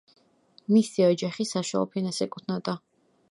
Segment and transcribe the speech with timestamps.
[0.75, 2.75] მისი ოჯახი საშუალო ფენას ეკუთვნოდა.